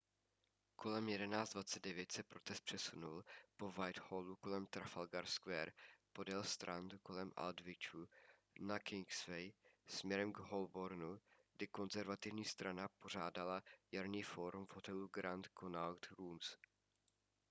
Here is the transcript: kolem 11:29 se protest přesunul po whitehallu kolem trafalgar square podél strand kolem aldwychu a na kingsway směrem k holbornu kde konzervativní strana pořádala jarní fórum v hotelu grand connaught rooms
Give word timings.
kolem 0.75 1.05
11:29 1.07 2.05
se 2.11 2.23
protest 2.23 2.59
přesunul 2.63 3.23
po 3.57 3.71
whitehallu 3.71 4.35
kolem 4.35 4.65
trafalgar 4.65 5.25
square 5.25 5.71
podél 6.13 6.43
strand 6.43 6.93
kolem 7.03 7.31
aldwychu 7.35 7.97
a 8.03 8.07
na 8.59 8.79
kingsway 8.79 9.51
směrem 9.87 10.33
k 10.33 10.37
holbornu 10.37 11.19
kde 11.51 11.67
konzervativní 11.67 12.45
strana 12.45 12.87
pořádala 12.99 13.63
jarní 13.91 14.23
fórum 14.23 14.65
v 14.65 14.71
hotelu 14.75 15.07
grand 15.11 15.47
connaught 15.59 16.05
rooms 16.11 16.57